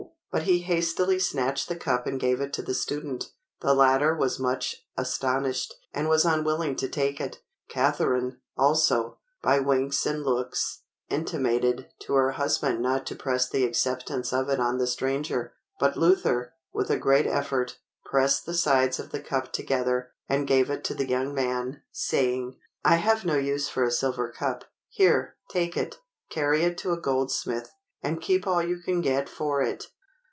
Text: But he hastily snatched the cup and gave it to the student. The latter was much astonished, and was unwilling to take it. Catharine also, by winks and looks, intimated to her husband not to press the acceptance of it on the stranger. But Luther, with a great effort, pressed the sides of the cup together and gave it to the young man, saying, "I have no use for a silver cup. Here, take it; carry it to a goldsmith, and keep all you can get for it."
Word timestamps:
But 0.33 0.43
he 0.43 0.59
hastily 0.59 1.19
snatched 1.19 1.67
the 1.67 1.75
cup 1.75 2.07
and 2.07 2.17
gave 2.17 2.39
it 2.39 2.53
to 2.53 2.61
the 2.61 2.73
student. 2.73 3.33
The 3.59 3.73
latter 3.73 4.15
was 4.15 4.39
much 4.39 4.85
astonished, 4.95 5.73
and 5.93 6.07
was 6.07 6.23
unwilling 6.23 6.77
to 6.77 6.87
take 6.87 7.19
it. 7.19 7.41
Catharine 7.67 8.39
also, 8.55 9.17
by 9.43 9.59
winks 9.59 10.05
and 10.05 10.23
looks, 10.23 10.83
intimated 11.09 11.89
to 12.03 12.13
her 12.13 12.31
husband 12.31 12.81
not 12.81 13.05
to 13.07 13.15
press 13.17 13.49
the 13.49 13.65
acceptance 13.65 14.31
of 14.31 14.47
it 14.47 14.57
on 14.61 14.77
the 14.77 14.87
stranger. 14.87 15.53
But 15.81 15.97
Luther, 15.97 16.53
with 16.71 16.89
a 16.89 16.95
great 16.95 17.27
effort, 17.27 17.79
pressed 18.05 18.45
the 18.45 18.53
sides 18.53 18.99
of 18.99 19.11
the 19.11 19.19
cup 19.19 19.51
together 19.51 20.13
and 20.29 20.47
gave 20.47 20.69
it 20.69 20.85
to 20.85 20.95
the 20.95 21.09
young 21.09 21.33
man, 21.35 21.81
saying, 21.91 22.57
"I 22.85 22.95
have 22.95 23.25
no 23.25 23.35
use 23.35 23.67
for 23.67 23.83
a 23.83 23.91
silver 23.91 24.31
cup. 24.31 24.63
Here, 24.87 25.35
take 25.49 25.75
it; 25.75 25.99
carry 26.29 26.63
it 26.63 26.77
to 26.77 26.93
a 26.93 27.01
goldsmith, 27.01 27.73
and 28.01 28.21
keep 28.21 28.47
all 28.47 28.63
you 28.63 28.77
can 28.79 29.01
get 29.01 29.27
for 29.27 29.61
it." 29.61 29.87